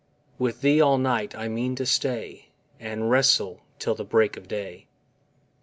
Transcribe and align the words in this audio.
With 0.39 0.61
Thee 0.61 0.81
all 0.81 0.97
night 0.97 1.35
I 1.35 1.47
mean 1.47 1.75
to 1.75 1.85
stay, 1.85 2.47
And 2.79 3.11
wrestle 3.11 3.61
till 3.77 3.93
the 3.93 4.03
break 4.03 4.35
of 4.35 4.47
day. 4.47 4.87